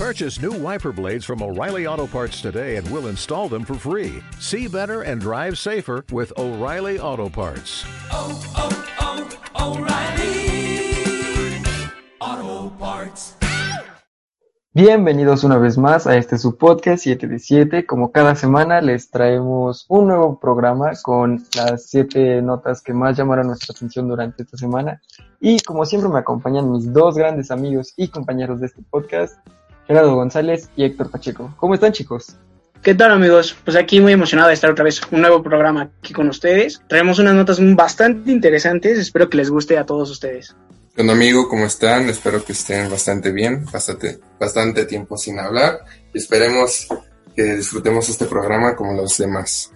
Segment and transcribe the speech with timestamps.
[0.00, 4.22] Purchase new wiper blades from O'Reilly Auto Parts today and we'll install them for free.
[4.38, 7.84] See better and drive safer with O'Reilly Auto Parts.
[8.10, 8.72] oh, oh,
[9.60, 10.40] O'Reilly
[12.18, 13.36] Auto Parts.
[14.72, 17.84] Bienvenidos una vez más a este su podcast 7 de 7.
[17.84, 23.48] Como cada semana les traemos un nuevo programa con las 7 notas que más llamaron
[23.48, 25.02] nuestra atención durante esta semana.
[25.40, 29.36] Y como siempre me acompañan mis dos grandes amigos y compañeros de este podcast,
[29.90, 31.52] Gerardo González y Héctor Pacheco.
[31.56, 32.36] ¿Cómo están chicos?
[32.80, 33.56] ¿Qué tal amigos?
[33.64, 36.80] Pues aquí muy emocionado de estar otra vez un nuevo programa aquí con ustedes.
[36.86, 40.54] Traemos unas notas bastante interesantes, espero que les guste a todos ustedes.
[40.94, 42.08] Bueno amigo, ¿cómo están?
[42.08, 45.80] Espero que estén bastante bien, bastante, bastante tiempo sin hablar
[46.14, 46.86] y esperemos
[47.34, 49.72] que disfrutemos este programa como los demás.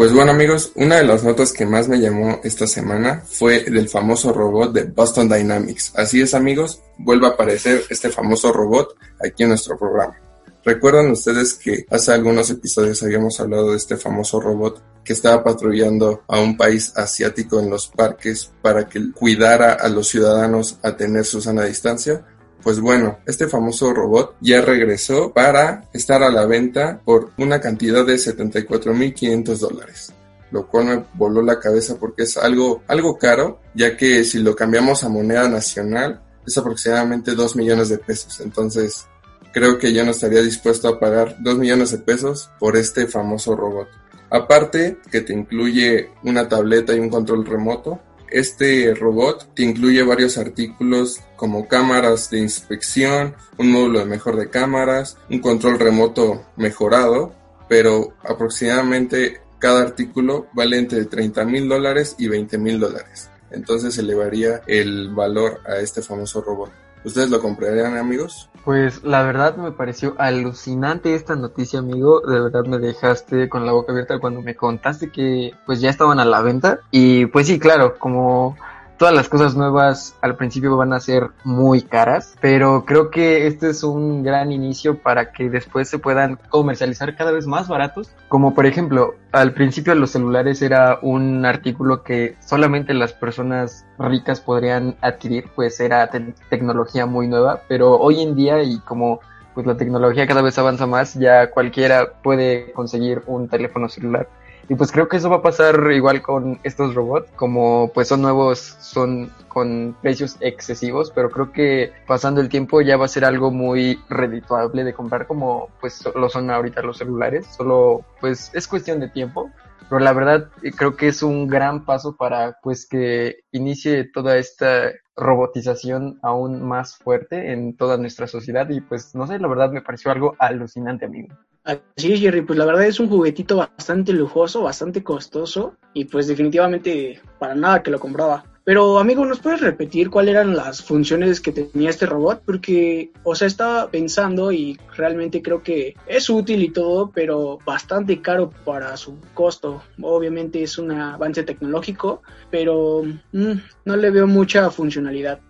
[0.00, 3.86] Pues bueno amigos, una de las notas que más me llamó esta semana fue del
[3.86, 5.92] famoso robot de Boston Dynamics.
[5.94, 10.16] Así es amigos, vuelve a aparecer este famoso robot aquí en nuestro programa.
[10.64, 16.22] ¿Recuerdan ustedes que hace algunos episodios habíamos hablado de este famoso robot que estaba patrullando
[16.28, 21.26] a un país asiático en los parques para que cuidara a los ciudadanos a tener
[21.26, 22.24] su sana distancia?
[22.62, 28.04] Pues bueno, este famoso robot ya regresó para estar a la venta por una cantidad
[28.04, 30.12] de 74.500 dólares
[30.50, 34.56] lo cual me voló la cabeza porque es algo, algo caro, ya que si lo
[34.56, 38.40] cambiamos a moneda nacional es aproximadamente 2 millones de pesos.
[38.40, 39.06] Entonces,
[39.52, 43.54] creo que yo no estaría dispuesto a pagar 2 millones de pesos por este famoso
[43.54, 43.88] robot.
[44.30, 48.00] Aparte que te incluye una tableta y un control remoto,
[48.30, 54.50] este robot te incluye varios artículos como cámaras de inspección, un módulo de mejor de
[54.50, 57.34] cámaras, un control remoto mejorado,
[57.68, 63.28] pero aproximadamente cada artículo vale entre 30 mil dólares y 20 mil dólares.
[63.50, 66.70] Entonces elevaría el valor a este famoso robot.
[67.04, 68.50] ¿Ustedes lo comprarían, amigos?
[68.64, 72.20] Pues la verdad me pareció alucinante esta noticia, amigo.
[72.20, 76.20] De verdad me dejaste con la boca abierta cuando me contaste que pues ya estaban
[76.20, 76.80] a la venta.
[76.90, 78.56] Y pues sí, claro, como
[79.00, 83.70] todas las cosas nuevas al principio van a ser muy caras, pero creo que este
[83.70, 88.14] es un gran inicio para que después se puedan comercializar cada vez más baratos.
[88.28, 94.42] Como por ejemplo, al principio los celulares era un artículo que solamente las personas ricas
[94.42, 99.20] podrían adquirir, pues era te tecnología muy nueva, pero hoy en día y como
[99.54, 104.28] pues la tecnología cada vez avanza más, ya cualquiera puede conseguir un teléfono celular.
[104.70, 108.22] Y pues creo que eso va a pasar igual con estos robots, como pues son
[108.22, 113.24] nuevos, son con precios excesivos, pero creo que pasando el tiempo ya va a ser
[113.24, 118.68] algo muy redituable de comprar como pues lo son ahorita los celulares, solo pues es
[118.68, 119.50] cuestión de tiempo.
[119.88, 124.92] Pero la verdad creo que es un gran paso para pues que inicie toda esta
[125.20, 129.82] robotización aún más fuerte en toda nuestra sociedad y pues no sé, la verdad me
[129.82, 131.28] pareció algo alucinante, amigo.
[131.62, 136.26] Así es, Jerry, pues la verdad es un juguetito bastante lujoso, bastante costoso y pues
[136.26, 138.44] definitivamente para nada que lo compraba.
[138.64, 142.42] Pero amigo, ¿nos puedes repetir cuáles eran las funciones que tenía este robot?
[142.44, 148.20] Porque, o sea, estaba pensando y realmente creo que es útil y todo, pero bastante
[148.20, 149.82] caro para su costo.
[150.02, 153.02] Obviamente es un avance tecnológico, pero
[153.32, 153.52] mmm,
[153.86, 155.40] no le veo mucha funcionalidad.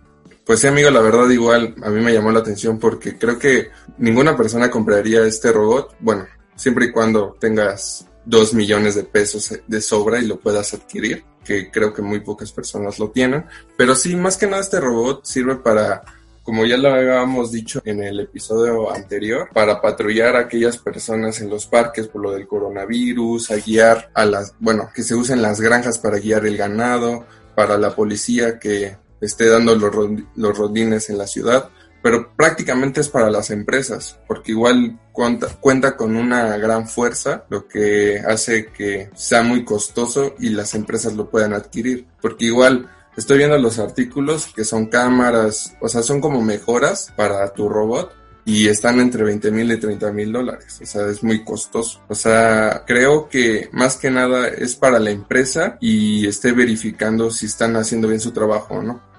[0.45, 3.69] Pues sí, amigo, la verdad igual a mí me llamó la atención porque creo que
[3.97, 9.81] ninguna persona compraría este robot, bueno, siempre y cuando tengas dos millones de pesos de
[9.81, 13.45] sobra y lo puedas adquirir, que creo que muy pocas personas lo tienen,
[13.77, 16.03] pero sí, más que nada este robot sirve para,
[16.43, 21.49] como ya lo habíamos dicho en el episodio anterior, para patrullar a aquellas personas en
[21.49, 25.61] los parques por lo del coronavirus, a guiar a las, bueno, que se usen las
[25.61, 27.25] granjas para guiar el ganado,
[27.55, 29.93] para la policía que esté dando los,
[30.35, 31.69] los rodines en la ciudad,
[32.01, 37.67] pero prácticamente es para las empresas, porque igual cuenta, cuenta, con una gran fuerza, lo
[37.67, 43.39] que hace que sea muy costoso y las empresas lo puedan adquirir, porque igual estoy
[43.39, 48.21] viendo los artículos que son cámaras, o sea, son como mejoras para tu robot.
[48.43, 50.79] Y están entre 20 mil y 30 mil dólares.
[50.81, 52.01] O sea, es muy costoso.
[52.07, 57.45] O sea, creo que más que nada es para la empresa y esté verificando si
[57.45, 59.10] están haciendo bien su trabajo o no.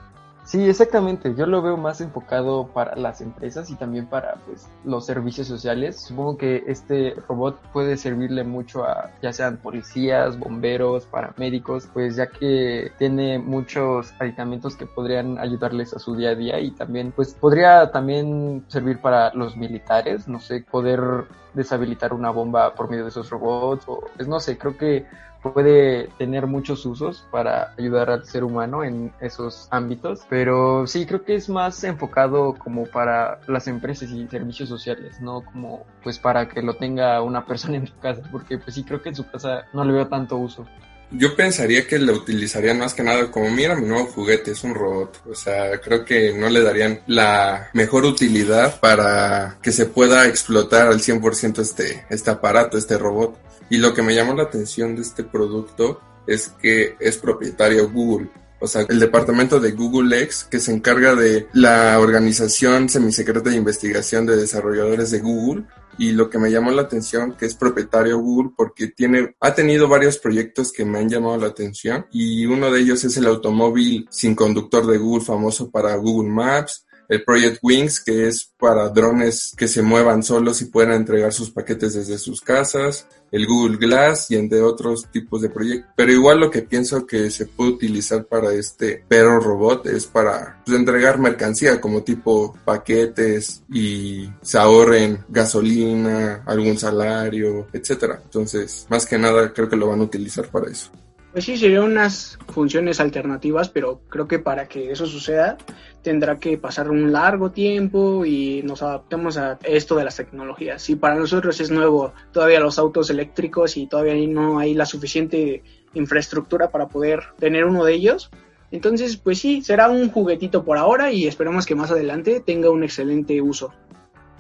[0.53, 1.35] Sí, exactamente.
[1.35, 5.99] Yo lo veo más enfocado para las empresas y también para pues, los servicios sociales.
[5.99, 12.27] Supongo que este robot puede servirle mucho a ya sean policías, bomberos, paramédicos, pues ya
[12.27, 17.33] que tiene muchos aditamentos que podrían ayudarles a su día a día y también pues
[17.33, 23.11] podría también servir para los militares, no sé, poder deshabilitar una bomba por medio de
[23.11, 25.07] esos robots o pues no sé, creo que
[25.43, 31.25] puede tener muchos usos para ayudar al ser humano en esos ámbitos, pero sí creo
[31.25, 36.49] que es más enfocado como para las empresas y servicios sociales, no como pues para
[36.49, 39.29] que lo tenga una persona en su casa, porque pues sí creo que en su
[39.29, 40.65] casa no le veo tanto uso.
[41.15, 44.75] Yo pensaría que lo utilizarían más que nada como, mira mi nuevo juguete, es un
[44.75, 45.23] robot.
[45.31, 50.87] O sea, creo que no le darían la mejor utilidad para que se pueda explotar
[50.87, 53.39] al 100% este, este aparato, este robot.
[53.69, 58.29] Y lo que me llamó la atención de este producto es que es propietario Google.
[58.61, 63.57] O sea, el departamento de Google X que se encarga de la organización semisecreta de
[63.57, 65.65] investigación de desarrolladores de Google
[65.99, 69.89] y lo que me llamó la atención que es propietario Google porque tiene ha tenido
[69.89, 74.07] varios proyectos que me han llamado la atención y uno de ellos es el automóvil
[74.11, 79.53] sin conductor de Google famoso para Google Maps el Project Wings, que es para drones
[79.55, 84.31] que se muevan solos y puedan entregar sus paquetes desde sus casas, el Google Glass
[84.31, 85.93] y entre otros tipos de proyectos.
[85.95, 90.63] Pero igual lo que pienso que se puede utilizar para este perro robot es para
[90.65, 98.23] pues, entregar mercancía como tipo paquetes y se ahorren gasolina, algún salario, etcétera.
[98.25, 100.91] Entonces, más que nada creo que lo van a utilizar para eso.
[101.33, 105.57] Pues sí, serían unas funciones alternativas, pero creo que para que eso suceda
[106.03, 110.83] tendrá que pasar un largo tiempo y nos adaptemos a esto de las tecnologías.
[110.83, 115.63] Si para nosotros es nuevo todavía los autos eléctricos y todavía no hay la suficiente
[115.95, 118.31] infraestructura para poder tener uno de ellos,
[118.71, 122.83] entonces pues sí, será un juguetito por ahora y esperemos que más adelante tenga un
[122.83, 123.73] excelente uso.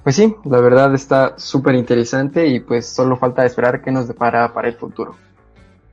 [0.02, 4.52] Pues sí, la verdad está súper interesante y pues solo falta esperar qué nos depara
[4.52, 5.16] para el futuro.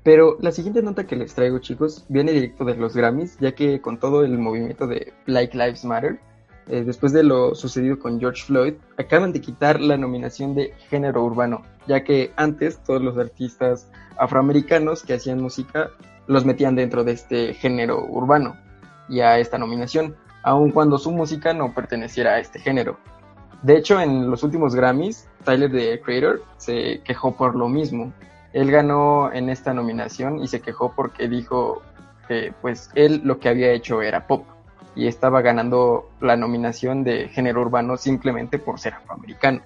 [0.03, 3.81] Pero la siguiente nota que les traigo, chicos, viene directo de los Grammys, ya que
[3.81, 6.19] con todo el movimiento de Black Lives Matter,
[6.67, 11.23] eh, después de lo sucedido con George Floyd, acaban de quitar la nominación de género
[11.23, 15.89] urbano, ya que antes todos los artistas afroamericanos que hacían música
[16.27, 18.55] los metían dentro de este género urbano
[19.09, 22.97] y a esta nominación, aun cuando su música no perteneciera a este género.
[23.63, 28.13] De hecho, en los últimos Grammys, Tyler the Creator se quejó por lo mismo,
[28.53, 31.81] él ganó en esta nominación y se quejó porque dijo
[32.27, 34.45] que pues él lo que había hecho era pop
[34.95, 39.61] y estaba ganando la nominación de género urbano simplemente por ser afroamericano.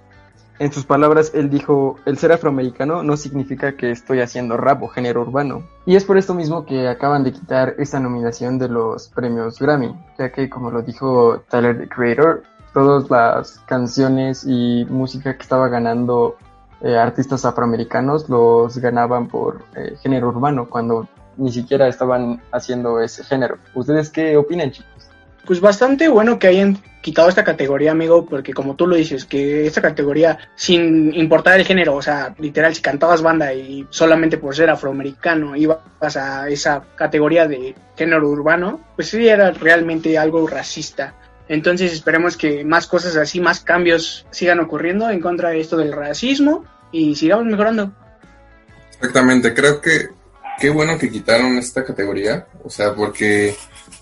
[0.60, 4.88] En sus palabras, él dijo, el ser afroamericano no significa que estoy haciendo rap o
[4.88, 5.64] género urbano.
[5.86, 9.96] Y es por esto mismo que acaban de quitar esta nominación de los premios Grammy,
[10.20, 12.44] ya que como lo dijo Tyler the Creator,
[12.74, 16.38] todas las canciones y música que estaba ganando
[16.84, 21.08] eh, artistas afroamericanos los ganaban por eh, género urbano cuando
[21.38, 23.58] ni siquiera estaban haciendo ese género.
[23.74, 24.90] ¿Ustedes qué opinan, chicos?
[25.46, 29.66] Pues bastante bueno que hayan quitado esta categoría, amigo, porque como tú lo dices, que
[29.66, 34.56] esta categoría, sin importar el género, o sea, literal, si cantabas banda y solamente por
[34.56, 41.14] ser afroamericano ibas a esa categoría de género urbano, pues sí era realmente algo racista.
[41.50, 45.92] Entonces esperemos que más cosas así, más cambios sigan ocurriendo en contra de esto del
[45.92, 47.92] racismo y sigamos mejorando.
[48.96, 50.08] Exactamente, creo que
[50.60, 53.54] qué bueno que quitaron esta categoría, o sea, porque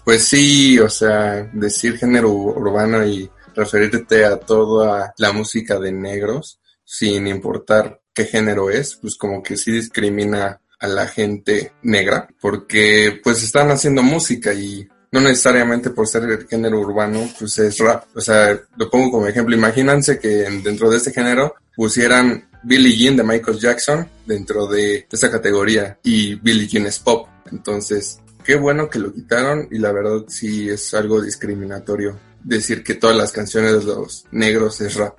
[0.04, 6.60] pues sí, o sea, decir género urbano y referirte a toda la música de negros,
[6.84, 13.20] sin importar qué género es, pues como que sí discrimina a la gente negra, porque
[13.24, 18.06] pues están haciendo música y no necesariamente por ser el género urbano, pues es rap.
[18.16, 19.56] O sea, lo pongo como ejemplo.
[19.56, 20.28] Imagínense que
[20.64, 26.36] dentro de este género pusieran Billie Jean de Michael Jackson dentro de esa categoría y
[26.36, 27.28] Billie Jean es pop.
[27.52, 32.96] Entonces, qué bueno que lo quitaron y la verdad sí es algo discriminatorio decir que
[32.96, 35.18] todas las canciones de los negros es rap.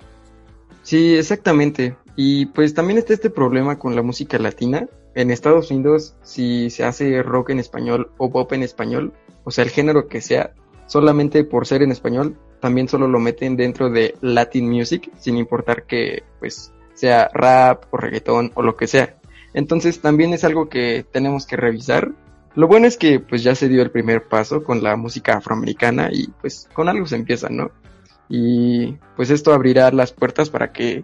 [0.83, 1.95] Sí, exactamente.
[2.15, 4.87] Y pues también está este problema con la música latina.
[5.15, 9.63] En Estados Unidos, si se hace rock en español o pop en español, o sea,
[9.63, 10.53] el género que sea,
[10.87, 15.85] solamente por ser en español, también solo lo meten dentro de Latin music, sin importar
[15.85, 19.15] que pues sea rap o reggaetón o lo que sea.
[19.53, 22.11] Entonces también es algo que tenemos que revisar.
[22.55, 26.09] Lo bueno es que pues ya se dio el primer paso con la música afroamericana
[26.11, 27.71] y pues con algo se empieza, ¿no?
[28.29, 31.03] Y pues esto abrirá las puertas para que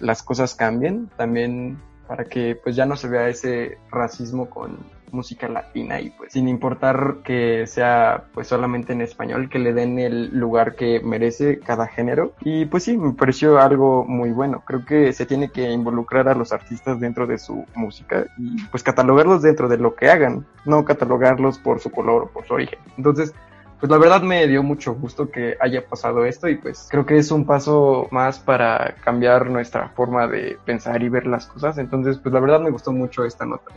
[0.00, 1.78] las cosas cambien, también
[2.08, 4.78] para que pues ya no se vea ese racismo con
[5.12, 9.98] música latina y pues sin importar que sea pues solamente en español que le den
[9.98, 12.34] el lugar que merece cada género.
[12.40, 14.62] Y pues sí me pareció algo muy bueno.
[14.66, 18.82] Creo que se tiene que involucrar a los artistas dentro de su música y pues
[18.82, 22.78] catalogarlos dentro de lo que hagan no catalogarlos por su color o por su origen.
[22.96, 23.34] Entonces
[23.80, 27.18] pues la verdad me dio mucho gusto que haya pasado esto y pues creo que
[27.18, 31.78] es un paso más para cambiar nuestra forma de pensar y ver las cosas.
[31.78, 33.72] Entonces, pues la verdad me gustó mucho esta nota.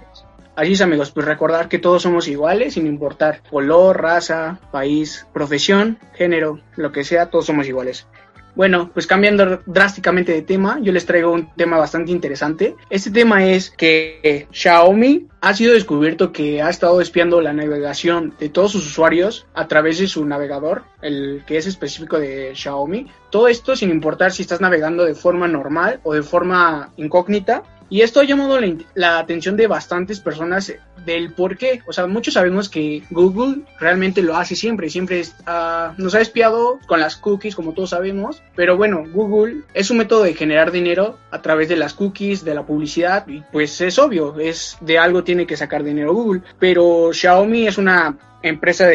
[0.55, 5.98] Así es amigos, pues recordar que todos somos iguales sin importar color, raza, país, profesión,
[6.13, 8.08] género, lo que sea, todos somos iguales.
[8.55, 12.75] Bueno, pues cambiando drásticamente de tema, yo les traigo un tema bastante interesante.
[12.89, 18.50] Este tema es que Xiaomi ha sido descubierto que ha estado espiando la navegación de
[18.50, 23.08] todos sus usuarios a través de su navegador, el que es específico de Xiaomi.
[23.29, 27.63] Todo esto sin importar si estás navegando de forma normal o de forma incógnita.
[27.89, 30.74] Y esto ha llamado la, la, atención de bastantes personas
[31.05, 31.81] del por qué.
[31.88, 36.79] O sea, muchos sabemos que Google realmente lo hace siempre, siempre uh, nos ha espiado
[36.88, 38.41] con las cookies, como todos sabemos.
[38.55, 42.55] Pero bueno, Google es un método de generar dinero a través de las cookies, de
[42.55, 46.41] la publicidad, y pues es obvio, es de algo tiene que sacar dinero Google.
[46.60, 48.89] Pero Xiaomi es una empresa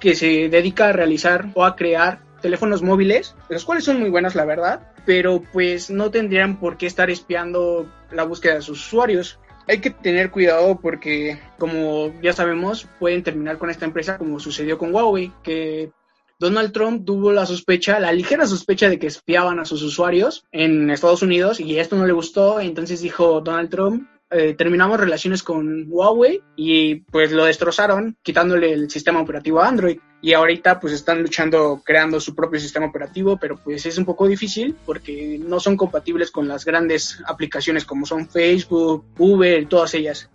[0.00, 4.34] que se dedica a realizar o a crear teléfonos móviles, los cuales son muy buenos
[4.34, 9.38] la verdad, pero pues no tendrían por qué estar espiando la búsqueda de sus usuarios.
[9.68, 14.78] Hay que tener cuidado porque, como ya sabemos, pueden terminar con esta empresa como sucedió
[14.78, 15.90] con Huawei, que
[16.38, 20.88] Donald Trump tuvo la sospecha, la ligera sospecha de que espiaban a sus usuarios en
[20.90, 25.86] Estados Unidos y esto no le gustó, entonces dijo Donald Trump, eh, terminamos relaciones con
[25.88, 31.22] Huawei y pues lo destrozaron quitándole el sistema operativo a Android y ahorita pues están
[31.22, 35.76] luchando creando su propio sistema operativo pero pues es un poco difícil porque no son
[35.76, 40.28] compatibles con las grandes aplicaciones como son Facebook, Uber, todas ellas.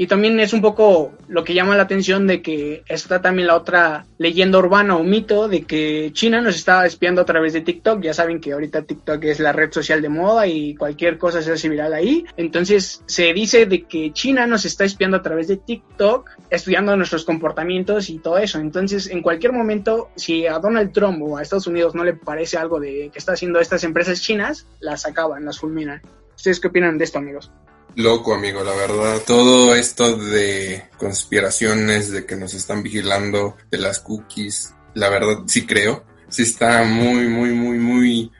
[0.00, 3.54] Y también es un poco lo que llama la atención de que está también la
[3.54, 8.00] otra leyenda urbana o mito de que China nos está espiando a través de TikTok.
[8.00, 11.52] Ya saben que ahorita TikTok es la red social de moda y cualquier cosa se
[11.52, 12.24] hace ahí.
[12.38, 17.26] Entonces se dice de que China nos está espiando a través de TikTok, estudiando nuestros
[17.26, 18.58] comportamientos y todo eso.
[18.58, 22.56] Entonces en cualquier momento, si a Donald Trump o a Estados Unidos no le parece
[22.56, 26.00] algo de que está haciendo estas empresas chinas, las acaban, las fulminan.
[26.34, 27.52] ¿Ustedes qué opinan de esto, amigos?
[27.96, 29.20] Loco, amigo, la verdad.
[29.26, 35.66] Todo esto de conspiraciones, de que nos están vigilando, de las cookies, la verdad sí
[35.66, 36.04] creo.
[36.28, 38.32] Sí está muy, muy, muy, muy,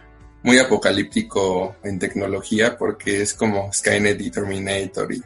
[0.43, 5.23] muy apocalíptico en tecnología porque es como Skynet y Terminator y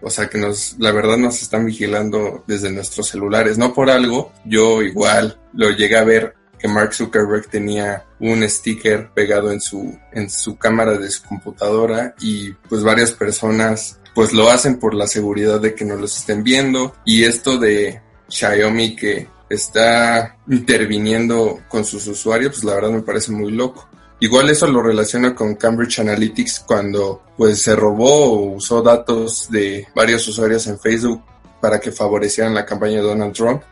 [0.00, 3.58] o sea que nos, la verdad nos están vigilando desde nuestros celulares.
[3.58, 9.10] No por algo, yo igual lo llegué a ver que Mark Zuckerberg tenía un sticker
[9.14, 14.50] pegado en su, en su cámara de su computadora y pues varias personas pues lo
[14.50, 19.28] hacen por la seguridad de que no los estén viendo y esto de Xiaomi que
[19.48, 23.88] está interviniendo con sus usuarios pues la verdad me parece muy loco.
[24.20, 29.86] Igual eso lo relaciona con Cambridge Analytics cuando pues se robó o usó datos de
[29.94, 31.22] varios usuarios en Facebook
[31.60, 33.62] para que favorecieran la campaña de Donald Trump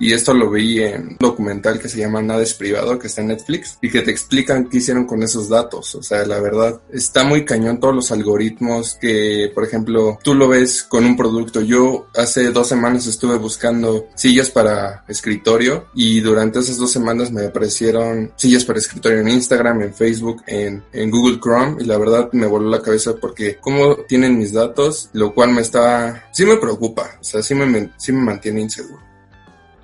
[0.00, 3.20] y esto lo vi en un documental que se llama Nada es privado, que está
[3.20, 5.94] en Netflix, y que te explican qué hicieron con esos datos.
[5.94, 10.48] O sea, la verdad, está muy cañón todos los algoritmos que, por ejemplo, tú lo
[10.48, 11.60] ves con un producto.
[11.60, 17.46] Yo hace dos semanas estuve buscando sillas para escritorio y durante esas dos semanas me
[17.46, 22.46] aparecieron sillas para escritorio en Instagram, en Facebook, en, Google Chrome y la verdad me
[22.46, 27.18] voló la cabeza porque cómo tienen mis datos, lo cual me está, sí me preocupa,
[27.20, 29.09] o sea, sí me, sí me mantiene inseguro.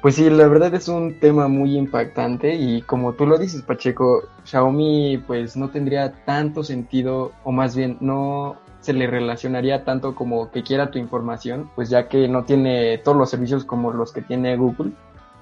[0.02, 4.22] Pues sí, la verdad es un tema muy impactante y como tú lo dices, Pacheco,
[4.44, 10.52] Xiaomi pues no tendría tanto sentido o más bien no se le relacionaría tanto como
[10.52, 14.22] que quiera tu información, pues ya que no tiene todos los servicios como los que
[14.22, 14.92] tiene Google.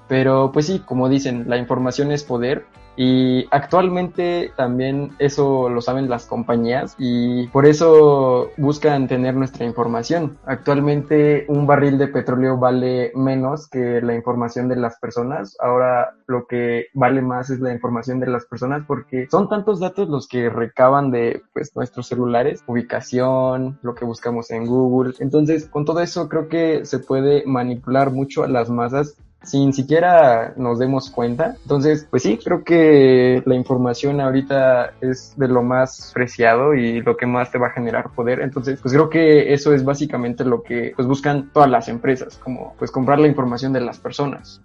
[0.07, 2.65] Pero pues sí, como dicen, la información es poder
[2.97, 10.37] y actualmente también eso lo saben las compañías y por eso buscan tener nuestra información.
[10.45, 15.57] Actualmente un barril de petróleo vale menos que la información de las personas.
[15.59, 20.07] Ahora lo que vale más es la información de las personas porque son tantos datos
[20.07, 25.13] los que recaban de pues nuestros celulares, ubicación, lo que buscamos en Google.
[25.19, 30.53] Entonces, con todo eso creo que se puede manipular mucho a las masas sin siquiera
[30.57, 31.55] nos demos cuenta.
[31.61, 37.15] Entonces, pues sí, creo que la información ahorita es de lo más preciado y lo
[37.15, 38.39] que más te va a generar poder.
[38.39, 42.73] Entonces, pues creo que eso es básicamente lo que pues buscan todas las empresas, como
[42.77, 44.61] pues comprar la información de las personas.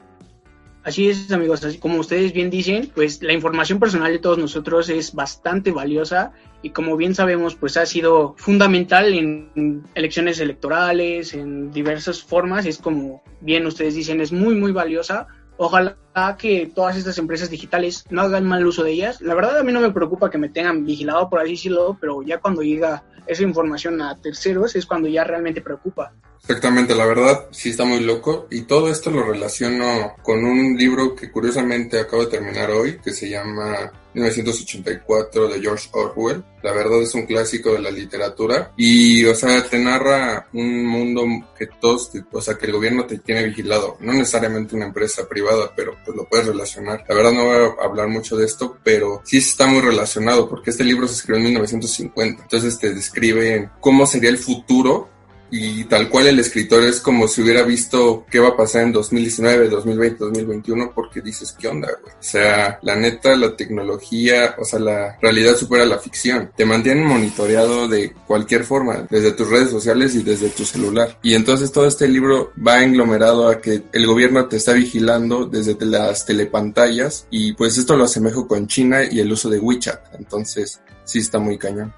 [0.82, 4.88] Así es, amigos, así como ustedes bien dicen, pues la información personal de todos nosotros
[4.88, 6.32] es bastante valiosa
[6.62, 12.78] y como bien sabemos, pues ha sido fundamental en elecciones electorales, en diversas formas, es
[12.78, 15.26] como bien ustedes dicen, es muy, muy valiosa.
[15.58, 15.98] Ojalá
[16.38, 19.20] que todas estas empresas digitales no hagan mal uso de ellas.
[19.20, 22.22] La verdad a mí no me preocupa que me tengan vigilado, por así decirlo, pero
[22.22, 26.12] ya cuando llega esa información a terceros es cuando ya realmente preocupa.
[26.42, 31.14] Exactamente, la verdad sí está muy loco y todo esto lo relaciono con un libro
[31.14, 36.42] que curiosamente acabo de terminar hoy que se llama 1984 de George Orwell.
[36.62, 41.24] La verdad es un clásico de la literatura y, o sea, te narra un mundo
[41.56, 43.96] que todos, o sea, que el gobierno te tiene vigilado.
[44.00, 47.04] No necesariamente una empresa privada, pero pues lo puedes relacionar.
[47.08, 50.70] La verdad no voy a hablar mucho de esto, pero sí está muy relacionado porque
[50.70, 52.42] este libro se escribió en 1950.
[52.42, 55.08] Entonces te describe cómo sería el futuro
[55.50, 58.92] y tal cual el escritor es como si hubiera visto qué va a pasar en
[58.92, 62.12] 2019, 2020, 2021, porque dices, ¿qué onda, güey?
[62.12, 66.50] O sea, la neta, la tecnología, o sea, la realidad supera la ficción.
[66.56, 71.18] Te mantienen monitoreado de cualquier forma, desde tus redes sociales y desde tu celular.
[71.22, 75.76] Y entonces todo este libro va englomerado a que el gobierno te está vigilando desde
[75.84, 80.14] las telepantallas y pues esto lo asemejo con China y el uso de WeChat.
[80.14, 81.92] Entonces, sí está muy cañón.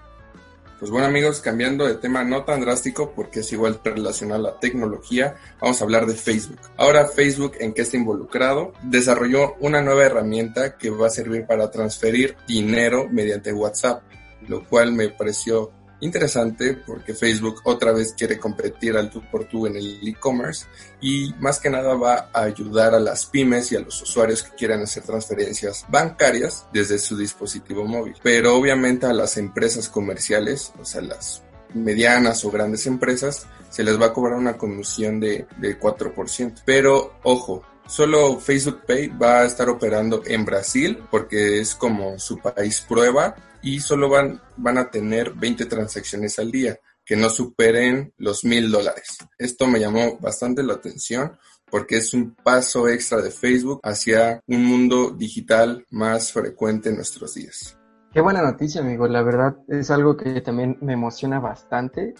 [0.83, 4.59] Pues bueno amigos, cambiando de tema no tan drástico porque es igual relacionado a la
[4.59, 6.59] tecnología, vamos a hablar de Facebook.
[6.77, 11.71] Ahora Facebook en qué está involucrado, desarrolló una nueva herramienta que va a servir para
[11.71, 14.03] transferir dinero mediante WhatsApp,
[14.49, 15.71] lo cual me pareció
[16.03, 20.67] interesante porque Facebook otra vez quiere competir al tú por tú en el e-commerce
[21.01, 24.57] y más que nada va a ayudar a las pymes y a los usuarios que
[24.57, 28.15] quieran hacer transferencias bancarias desde su dispositivo móvil.
[28.23, 31.43] Pero obviamente a las empresas comerciales, o sea, las
[31.73, 36.63] medianas o grandes empresas, se les va a cobrar una comisión de, de 4%.
[36.67, 42.39] Pero ojo, Solo Facebook Pay va a estar operando en Brasil porque es como su
[42.39, 48.13] país prueba y solo van, van a tener 20 transacciones al día que no superen
[48.19, 49.19] los mil dólares.
[49.39, 51.39] Esto me llamó bastante la atención
[51.71, 57.35] porque es un paso extra de Facebook hacia un mundo digital más frecuente en nuestros
[57.35, 57.79] días.
[58.13, 59.09] Qué buena noticia, amigo.
[59.09, 62.15] La verdad es algo que también me emociona bastante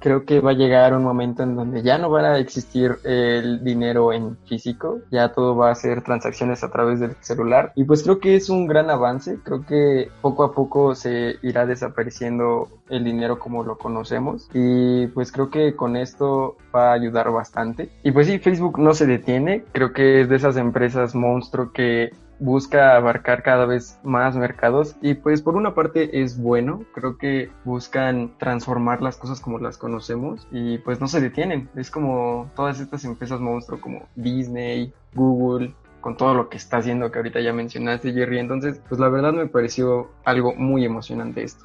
[0.00, 3.64] creo que va a llegar un momento en donde ya no va a existir el
[3.64, 7.72] dinero en físico, ya todo va a ser transacciones a través del celular.
[7.74, 11.66] Y pues creo que es un gran avance, creo que poco a poco se irá
[11.66, 14.48] desapareciendo el dinero como lo conocemos.
[14.52, 17.90] Y pues creo que con esto va a ayudar bastante.
[18.02, 22.10] Y pues sí, Facebook no se detiene, creo que es de esas empresas monstruo que
[22.44, 27.50] busca abarcar cada vez más mercados y pues por una parte es bueno, creo que
[27.64, 32.80] buscan transformar las cosas como las conocemos y pues no se detienen, es como todas
[32.80, 37.54] estas empresas monstruo como Disney, Google, con todo lo que está haciendo que ahorita ya
[37.54, 41.64] mencionaste Jerry, entonces pues la verdad me pareció algo muy emocionante esto.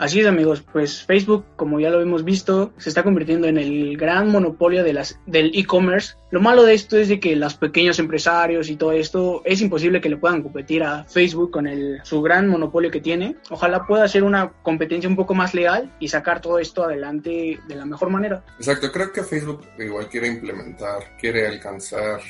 [0.00, 3.98] Así es amigos, pues Facebook, como ya lo hemos visto, se está convirtiendo en el
[3.98, 6.14] gran monopolio de las, del e-commerce.
[6.30, 10.00] Lo malo de esto es de que los pequeños empresarios y todo esto es imposible
[10.00, 13.36] que le puedan competir a Facebook con el, su gran monopolio que tiene.
[13.50, 17.74] Ojalá pueda ser una competencia un poco más leal y sacar todo esto adelante de
[17.74, 18.42] la mejor manera.
[18.56, 22.20] Exacto, creo que Facebook igual quiere implementar, quiere alcanzar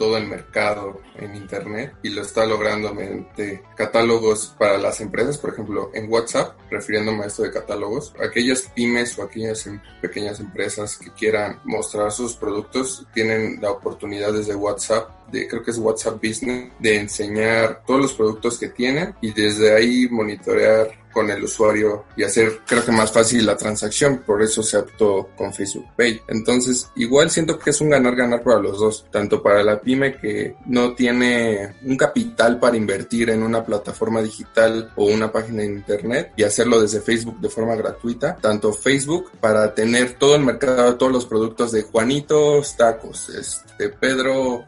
[0.00, 5.52] todo el mercado en Internet y lo está logrando mediante catálogos para las empresas, por
[5.52, 10.96] ejemplo, en WhatsApp, refiriéndome a esto de catálogos, aquellas pymes o aquellas em, pequeñas empresas
[10.96, 16.22] que quieran mostrar sus productos tienen la oportunidad desde WhatsApp de, creo que es WhatsApp
[16.22, 22.04] Business, de enseñar todos los productos que tienen y desde ahí monitorear con el usuario
[22.16, 26.20] y hacer creo que más fácil la transacción, por eso se optó con Facebook Pay.
[26.28, 30.56] Entonces, igual siento que es un ganar-ganar para los dos, tanto para la pyme que
[30.66, 36.32] no tiene un capital para invertir en una plataforma digital o una página de internet
[36.36, 41.12] y hacerlo desde Facebook de forma gratuita, tanto Facebook para tener todo el mercado, todos
[41.12, 44.66] los productos de Juanitos Tacos, este Pedro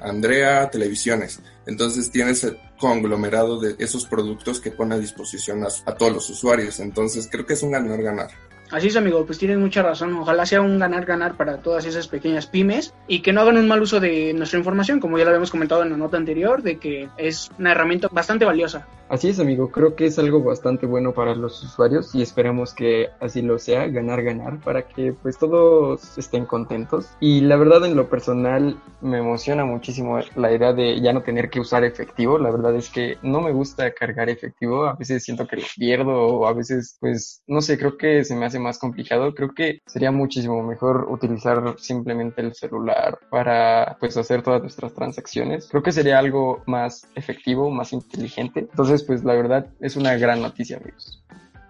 [0.00, 1.40] Andrea televisiones.
[1.66, 6.80] Entonces tienes el conglomerado de esos productos que pone a disposición a, todos los usuarios.
[6.80, 8.30] Entonces creo que es un ganar-ganar.
[8.74, 10.12] Así es, amigo, pues tienes mucha razón.
[10.14, 13.80] Ojalá sea un ganar-ganar para todas esas pequeñas pymes y que no hagan un mal
[13.80, 17.08] uso de nuestra información, como ya lo habíamos comentado en la nota anterior, de que
[17.16, 18.88] es una herramienta bastante valiosa.
[19.08, 23.10] Así es, amigo, creo que es algo bastante bueno para los usuarios y esperamos que
[23.20, 27.10] así lo sea, ganar, ganar, para que pues todos estén contentos.
[27.20, 31.50] Y la verdad en lo personal me emociona muchísimo la idea de ya no tener
[31.50, 32.38] que usar efectivo.
[32.38, 36.10] La verdad es que no me gusta cargar efectivo, a veces siento que lo pierdo
[36.10, 39.34] o a veces pues no sé, creo que se me hace más complicado.
[39.34, 45.68] Creo que sería muchísimo mejor utilizar simplemente el celular para pues hacer todas nuestras transacciones.
[45.70, 48.60] Creo que sería algo más efectivo, más inteligente.
[48.60, 51.22] Entonces pues la verdad es una gran noticia, amigos.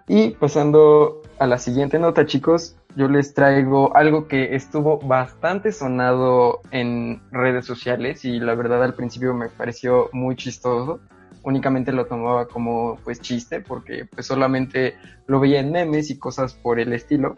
[0.06, 6.60] Y pasando a la siguiente nota, chicos, yo les traigo algo que estuvo bastante sonado
[6.70, 11.00] en redes sociales y la verdad al principio me pareció muy chistoso.
[11.44, 16.54] Únicamente lo tomaba como pues chiste porque pues solamente lo veía en memes y cosas
[16.54, 17.36] por el estilo.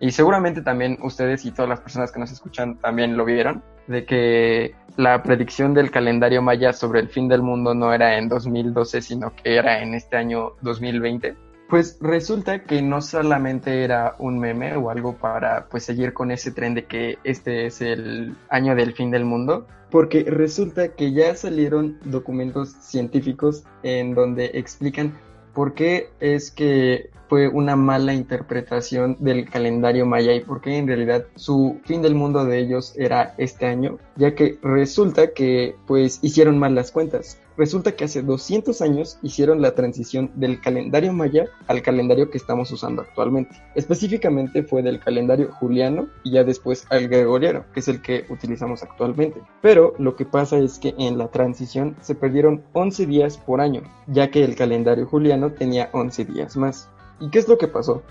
[0.00, 4.04] Y seguramente también ustedes y todas las personas que nos escuchan también lo vieron, de
[4.04, 9.02] que la predicción del calendario maya sobre el fin del mundo no era en 2012,
[9.02, 11.47] sino que era en este año 2020.
[11.68, 16.50] Pues resulta que no solamente era un meme o algo para pues seguir con ese
[16.50, 21.34] tren de que este es el año del fin del mundo, porque resulta que ya
[21.34, 25.18] salieron documentos científicos en donde explican
[25.52, 30.86] por qué es que fue una mala interpretación del calendario maya y por qué en
[30.86, 36.20] realidad su fin del mundo de ellos era este año, ya que resulta que pues
[36.22, 37.38] hicieron mal las cuentas.
[37.58, 42.70] Resulta que hace 200 años hicieron la transición del calendario maya al calendario que estamos
[42.70, 43.60] usando actualmente.
[43.74, 48.84] Específicamente fue del calendario juliano y ya después al gregoriano, que es el que utilizamos
[48.84, 49.42] actualmente.
[49.60, 53.82] Pero lo que pasa es que en la transición se perdieron 11 días por año,
[54.06, 56.88] ya que el calendario juliano tenía 11 días más.
[57.18, 58.04] ¿Y qué es lo que pasó?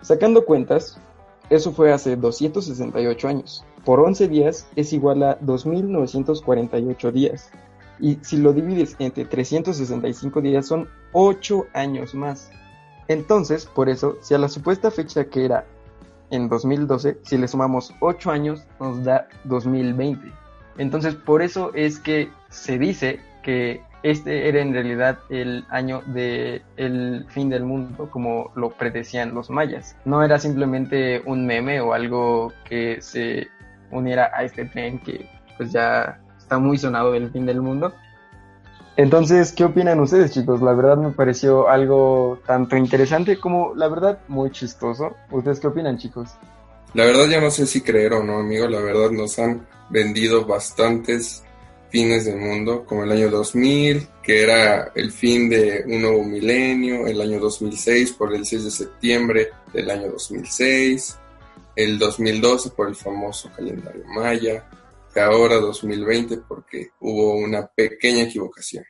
[0.00, 0.98] Sacando cuentas,
[1.50, 3.66] eso fue hace 268 años.
[3.84, 7.50] Por 11 días es igual a 2.948 días.
[8.00, 12.50] Y si lo divides entre 365 días son 8 años más.
[13.08, 15.66] Entonces, por eso, si a la supuesta fecha que era
[16.30, 20.32] en 2012, si le sumamos 8 años, nos da 2020.
[20.78, 26.62] Entonces, por eso es que se dice que este era en realidad el año del
[26.76, 29.96] el fin del mundo, como lo predecían los mayas.
[30.04, 33.48] No era simplemente un meme o algo que se
[33.90, 37.92] uniera a este tren que pues ya está muy sonado del fin del mundo.
[38.96, 40.62] Entonces, ¿qué opinan ustedes, chicos?
[40.62, 45.16] La verdad me pareció algo tanto interesante como, la verdad, muy chistoso.
[45.32, 46.30] ¿Ustedes qué opinan, chicos?
[46.92, 48.68] La verdad ya no sé si creer o no, amigo.
[48.68, 51.42] La verdad nos han vendido bastantes
[51.90, 57.06] fines del mundo, como el año 2000, que era el fin de un nuevo milenio,
[57.06, 61.16] el año 2006 por el 6 de septiembre del año 2006,
[61.76, 64.64] el 2012 por el famoso calendario maya,
[65.20, 68.84] ahora 2020 porque hubo una pequeña equivocación.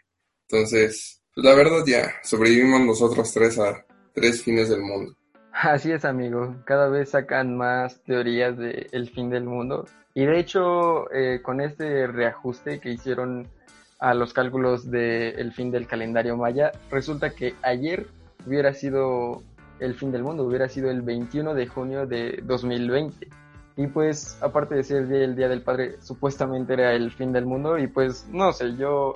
[0.49, 5.15] Entonces, pues la verdad ya sobrevivimos nosotros tres a tres fines del mundo.
[5.53, 6.57] Así es, amigo.
[6.65, 9.87] Cada vez sacan más teorías del el fin del mundo.
[10.15, 13.49] Y de hecho, eh, con este reajuste que hicieron
[13.99, 18.07] a los cálculos del fin del calendario maya, resulta que ayer
[18.47, 19.43] hubiera sido
[19.81, 23.29] el fin del mundo, hubiera sido el 21 de junio de 2020.
[23.77, 27.79] Y pues, aparte de ser el Día del Padre, supuestamente era el fin del mundo.
[27.79, 29.15] Y pues, no sé, yo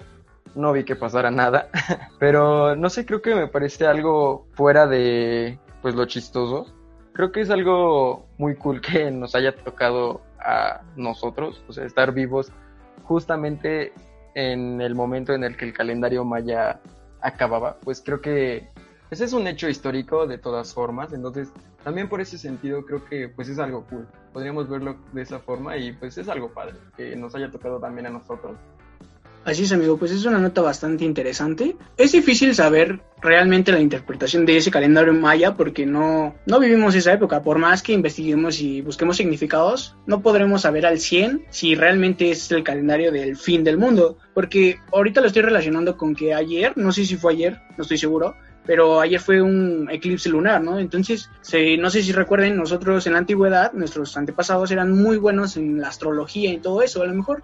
[0.54, 1.68] no vi que pasara nada.
[2.18, 6.66] Pero no sé, creo que me parece algo fuera de pues lo chistoso.
[7.12, 12.12] Creo que es algo muy cool que nos haya tocado a nosotros, o sea, estar
[12.12, 12.52] vivos
[13.04, 13.92] justamente
[14.34, 16.80] en el momento en el que el calendario maya
[17.20, 18.68] acababa, pues creo que
[19.10, 21.48] ese es un hecho histórico de todas formas, entonces
[21.82, 25.76] también por ese sentido creo que pues es algo cool, podríamos verlo de esa forma
[25.76, 28.56] y pues es algo padre que nos haya tocado también a nosotros.
[29.48, 31.74] Así es, amigo, pues es una nota bastante interesante.
[31.96, 37.14] Es difícil saber realmente la interpretación de ese calendario maya porque no, no vivimos esa
[37.14, 37.42] época.
[37.42, 42.50] Por más que investiguemos y busquemos significados, no podremos saber al 100 si realmente es
[42.52, 44.18] el calendario del fin del mundo.
[44.34, 47.96] Porque ahorita lo estoy relacionando con que ayer, no sé si fue ayer, no estoy
[47.96, 48.34] seguro,
[48.68, 50.78] pero ayer fue un eclipse lunar, ¿no?
[50.78, 51.30] Entonces,
[51.78, 55.88] no sé si recuerden, nosotros en la antigüedad, nuestros antepasados eran muy buenos en la
[55.88, 57.02] astrología y todo eso.
[57.02, 57.42] A lo mejor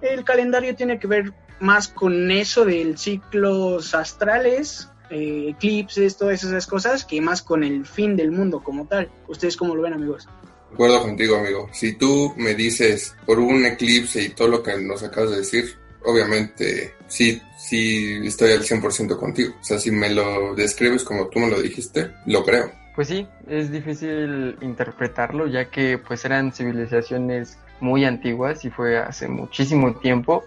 [0.00, 6.66] el calendario tiene que ver más con eso del ciclos astrales, eh, eclipses, todas esas
[6.66, 9.10] cosas, que más con el fin del mundo como tal.
[9.28, 10.26] ¿Ustedes cómo lo ven, amigos?
[10.70, 11.68] De acuerdo contigo, amigo.
[11.74, 15.81] Si tú me dices por un eclipse y todo lo que nos acabas de decir,
[16.04, 19.54] obviamente sí, sí estoy al 100% contigo.
[19.60, 22.70] O sea, si me lo describes como tú me lo dijiste, lo creo.
[22.94, 29.28] Pues sí, es difícil interpretarlo ya que pues eran civilizaciones muy antiguas y fue hace
[29.28, 30.44] muchísimo tiempo,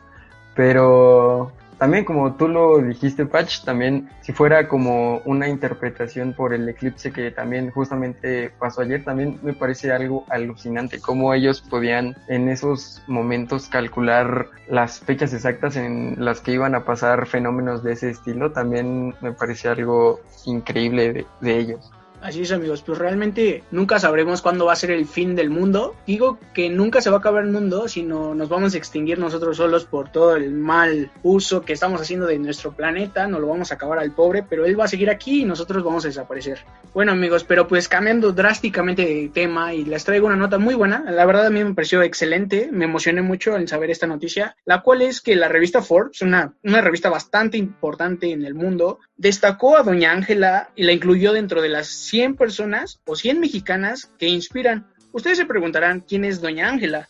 [0.55, 6.67] pero también como tú lo dijiste, Patch, también si fuera como una interpretación por el
[6.67, 12.49] eclipse que también justamente pasó ayer, también me parece algo alucinante cómo ellos podían en
[12.49, 18.09] esos momentos calcular las fechas exactas en las que iban a pasar fenómenos de ese
[18.09, 21.91] estilo, también me parece algo increíble de, de ellos.
[22.21, 25.95] Así es amigos, pues realmente nunca sabremos cuándo va a ser el fin del mundo.
[26.07, 29.57] Digo que nunca se va a acabar el mundo, sino nos vamos a extinguir nosotros
[29.57, 33.27] solos por todo el mal uso que estamos haciendo de nuestro planeta.
[33.27, 35.83] No lo vamos a acabar al pobre, pero él va a seguir aquí y nosotros
[35.83, 36.59] vamos a desaparecer.
[36.93, 41.03] Bueno amigos, pero pues cambiando drásticamente de tema y les traigo una nota muy buena.
[41.11, 44.81] La verdad a mí me pareció excelente, me emocioné mucho al saber esta noticia, la
[44.81, 49.77] cual es que la revista Forbes, una, una revista bastante importante en el mundo, destacó
[49.77, 54.29] a Doña Ángela y la incluyó dentro de las 100 personas o 100 mexicanas que
[54.29, 54.87] inspiran.
[55.11, 57.09] Ustedes se preguntarán quién es Doña Ángela.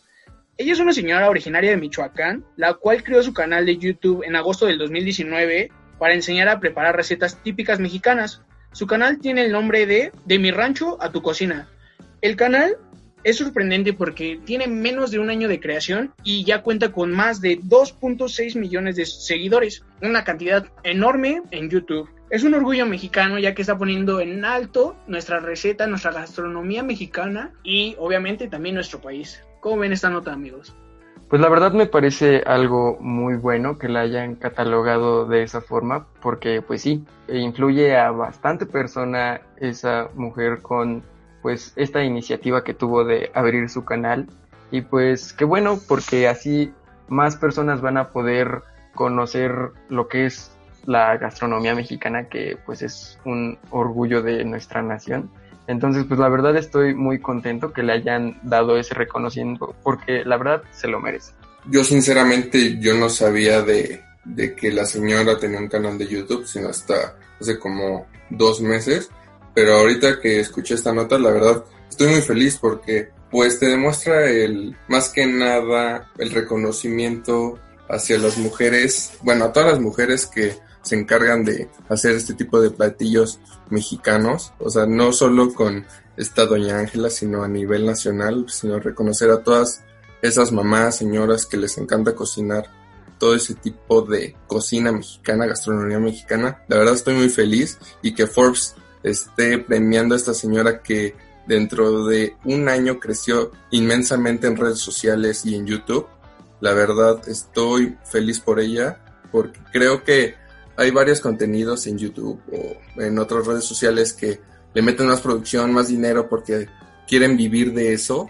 [0.58, 4.34] Ella es una señora originaria de Michoacán, la cual creó su canal de YouTube en
[4.34, 8.42] agosto del 2019 para enseñar a preparar recetas típicas mexicanas.
[8.72, 11.68] Su canal tiene el nombre de De mi rancho a tu cocina.
[12.20, 12.76] El canal
[13.22, 17.40] es sorprendente porque tiene menos de un año de creación y ya cuenta con más
[17.40, 22.10] de 2.6 millones de seguidores, una cantidad enorme en YouTube.
[22.28, 27.52] Es un orgullo mexicano ya que está poniendo en alto nuestra receta, nuestra gastronomía mexicana
[27.62, 29.44] y obviamente también nuestro país.
[29.60, 30.74] ¿Cómo ven esta nota amigos?
[31.28, 36.06] Pues la verdad me parece algo muy bueno que la hayan catalogado de esa forma,
[36.20, 41.04] porque pues sí, influye a bastante persona esa mujer con
[41.42, 44.26] pues esta iniciativa que tuvo de abrir su canal
[44.72, 46.72] y pues qué bueno porque así
[47.08, 48.62] más personas van a poder
[48.94, 50.55] conocer lo que es
[50.86, 55.30] la gastronomía mexicana que pues es un orgullo de nuestra nación.
[55.66, 60.36] Entonces, pues la verdad estoy muy contento que le hayan dado ese reconocimiento porque la
[60.36, 61.32] verdad se lo merece.
[61.68, 66.46] Yo sinceramente yo no sabía de, de que la señora tenía un canal de YouTube,
[66.46, 69.10] sino hasta hace como dos meses.
[69.54, 74.30] Pero ahorita que escuché esta nota, la verdad estoy muy feliz porque pues te demuestra
[74.30, 80.54] el más que nada el reconocimiento hacia las mujeres, bueno, a todas las mujeres que
[80.86, 85.84] se encargan de hacer este tipo de platillos mexicanos, o sea, no solo con
[86.16, 89.82] esta doña Ángela, sino a nivel nacional, sino reconocer a todas
[90.22, 92.70] esas mamás, señoras que les encanta cocinar
[93.18, 96.62] todo ese tipo de cocina mexicana, gastronomía mexicana.
[96.68, 101.16] La verdad estoy muy feliz y que Forbes esté premiando a esta señora que
[101.48, 106.06] dentro de un año creció inmensamente en redes sociales y en YouTube.
[106.60, 109.00] La verdad estoy feliz por ella
[109.32, 110.45] porque creo que
[110.76, 114.40] hay varios contenidos en YouTube o en otras redes sociales que
[114.74, 116.68] le meten más producción, más dinero porque
[117.08, 118.28] quieren vivir de eso.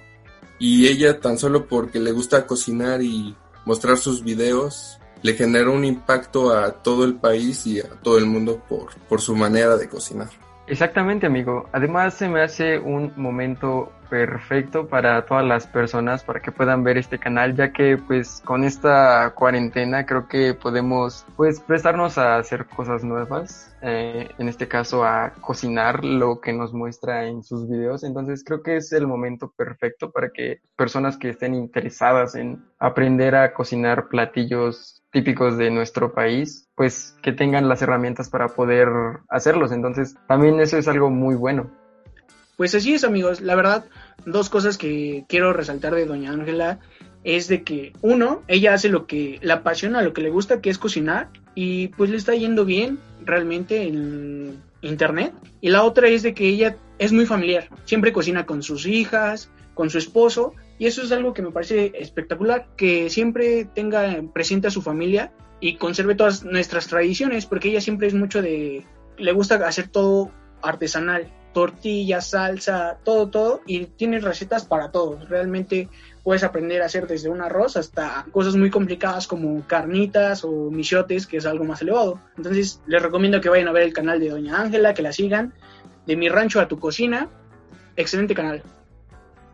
[0.58, 5.84] Y ella tan solo porque le gusta cocinar y mostrar sus videos, le generó un
[5.84, 9.88] impacto a todo el país y a todo el mundo por, por su manera de
[9.88, 10.28] cocinar.
[10.66, 11.68] Exactamente, amigo.
[11.72, 16.98] Además, se me hace un momento perfecto para todas las personas para que puedan ver
[16.98, 22.66] este canal, ya que pues con esta cuarentena creo que podemos pues prestarnos a hacer
[22.66, 28.04] cosas nuevas, eh, en este caso a cocinar lo que nos muestra en sus videos.
[28.04, 33.34] Entonces creo que es el momento perfecto para que personas que estén interesadas en aprender
[33.34, 38.88] a cocinar platillos típicos de nuestro país, pues que tengan las herramientas para poder
[39.30, 39.72] hacerlos.
[39.72, 41.70] Entonces, también eso es algo muy bueno.
[42.56, 43.42] Pues así es, amigos.
[43.42, 43.84] La verdad,
[44.24, 46.80] dos cosas que quiero resaltar de Doña Ángela
[47.22, 50.70] es de que, uno, ella hace lo que la apasiona, lo que le gusta, que
[50.70, 55.34] es cocinar, y pues le está yendo bien realmente en internet.
[55.60, 59.50] Y la otra es de que ella es muy familiar, siempre cocina con sus hijas,
[59.74, 64.68] con su esposo, y eso es algo que me parece espectacular, que siempre tenga presente
[64.68, 68.86] a su familia y conserve todas nuestras tradiciones, porque ella siempre es mucho de,
[69.18, 70.30] le gusta hacer todo
[70.62, 75.26] artesanal, tortilla, salsa, todo, todo, y tiene recetas para todos.
[75.26, 75.88] Realmente
[76.22, 81.26] puedes aprender a hacer desde un arroz hasta cosas muy complicadas como carnitas o michotes,
[81.26, 82.20] que es algo más elevado.
[82.36, 85.54] Entonces les recomiendo que vayan a ver el canal de Doña Ángela, que la sigan,
[86.06, 87.26] de mi rancho a tu cocina.
[87.96, 88.62] Excelente canal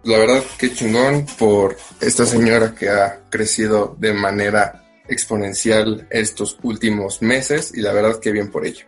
[0.05, 7.23] la verdad que chingón por esta señora que ha crecido de manera exponencial estos últimos
[7.23, 8.87] meses y la verdad que bien por ello.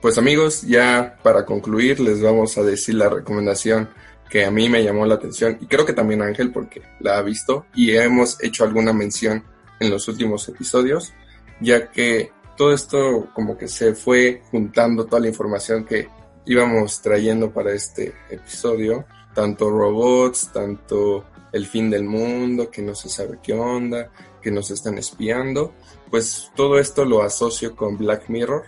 [0.00, 3.90] Pues amigos, ya para concluir les vamos a decir la recomendación
[4.30, 7.22] que a mí me llamó la atención y creo que también Ángel porque la ha
[7.22, 9.44] visto y hemos hecho alguna mención
[9.78, 11.12] en los últimos episodios,
[11.60, 16.08] ya que todo esto como que se fue juntando toda la información que
[16.46, 23.08] íbamos trayendo para este episodio tanto robots, tanto el fin del mundo, que no se
[23.08, 24.10] sabe qué onda,
[24.40, 25.74] que nos están espiando,
[26.10, 28.64] pues todo esto lo asocio con Black Mirror,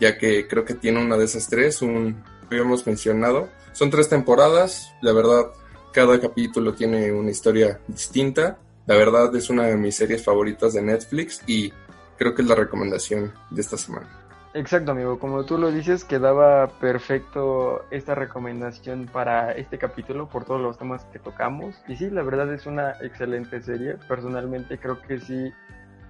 [0.00, 3.48] ya que creo que tiene una de esas tres, un hemos mencionado.
[3.72, 5.46] Son tres temporadas, la verdad,
[5.92, 8.58] cada capítulo tiene una historia distinta.
[8.86, 11.72] La verdad es una de mis series favoritas de Netflix y
[12.18, 14.08] creo que es la recomendación de esta semana.
[14.52, 15.18] Exacto, amigo.
[15.18, 21.04] Como tú lo dices, quedaba perfecto esta recomendación para este capítulo por todos los temas
[21.06, 21.74] que tocamos.
[21.88, 23.96] Y sí, la verdad es una excelente serie.
[24.06, 25.52] Personalmente creo que sí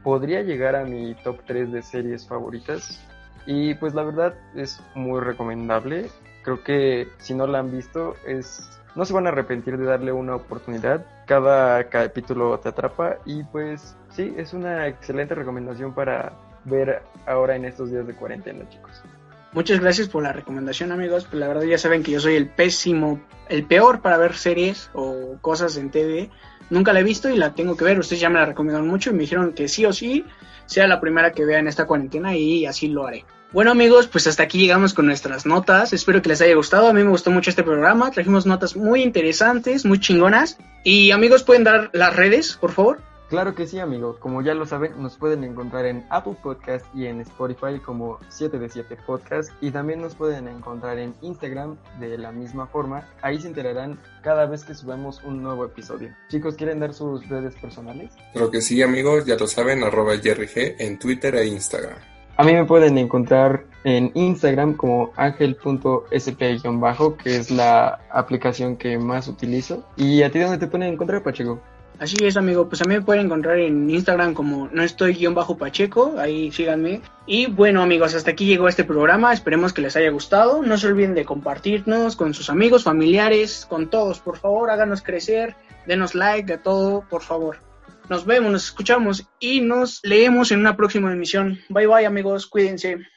[0.03, 3.01] podría llegar a mi top 3 de series favoritas.
[3.47, 6.11] Y pues la verdad es muy recomendable.
[6.43, 10.13] Creo que si no la han visto, es no se van a arrepentir de darle
[10.13, 11.05] una oportunidad.
[11.27, 16.33] Cada capítulo te atrapa y pues sí, es una excelente recomendación para
[16.65, 19.03] ver ahora en estos días de cuarentena, chicos.
[19.53, 21.25] Muchas gracias por la recomendación, amigos.
[21.25, 24.91] Pues la verdad ya saben que yo soy el pésimo, el peor para ver series
[24.95, 26.31] o cosas en TV.
[26.71, 27.99] Nunca la he visto y la tengo que ver.
[27.99, 30.25] Ustedes ya me la recomendaron mucho y me dijeron que sí o sí
[30.67, 33.25] sea la primera que vea en esta cuarentena y así lo haré.
[33.53, 35.93] Bueno amigos, pues hasta aquí llegamos con nuestras notas.
[35.93, 36.89] Espero que les haya gustado.
[36.89, 38.11] A mí me gustó mucho este programa.
[38.11, 40.59] Trajimos notas muy interesantes, muy chingonas.
[40.83, 43.01] Y amigos, ¿pueden dar las redes, por favor?
[43.35, 44.17] Claro que sí, amigo.
[44.21, 48.61] Como ya lo saben, nos pueden encontrar en Apple Podcast y en Spotify como 7
[48.61, 49.51] de 7 Podcast.
[49.61, 53.09] Y también nos pueden encontrar en Instagram de la misma forma.
[53.23, 56.15] Ahí se enterarán cada vez que subamos un nuevo episodio.
[56.29, 58.13] Chicos, ¿quieren dar sus redes personales?
[58.35, 61.99] Creo que sí, amigos, ya lo saben, arroba JerryG en Twitter e Instagram.
[62.37, 69.27] A mí me pueden encontrar en Instagram como angel.sp-bajo, que es la aplicación que más
[69.27, 69.85] utilizo.
[69.97, 71.61] ¿Y a ti dónde te pueden encontrar, Pacheco?
[71.99, 72.69] Así es, amigo.
[72.69, 76.15] Pues a mí me pueden encontrar en Instagram como no estoy guion bajo Pacheco.
[76.19, 77.03] Ahí síganme.
[77.27, 79.33] Y bueno, amigos, hasta aquí llegó este programa.
[79.33, 80.63] Esperemos que les haya gustado.
[80.63, 84.19] No se olviden de compartirnos con sus amigos, familiares, con todos.
[84.19, 85.55] Por favor, háganos crecer.
[85.87, 87.59] Denos like de todo, por favor.
[88.11, 91.61] Nos vemos, nos escuchamos y nos leemos en una próxima emisión.
[91.69, 92.47] Bye bye, amigos.
[92.47, 93.07] Cuídense.